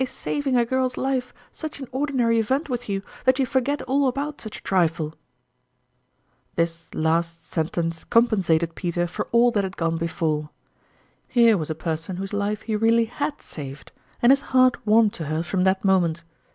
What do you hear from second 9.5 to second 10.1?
that had gone